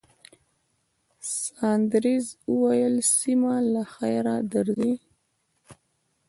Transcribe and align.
ساندرز 1.41 2.25
وویل، 2.51 2.95
سېمه، 3.17 3.55
له 3.73 3.83
خیره 3.93 4.35
درځئ. 4.53 4.93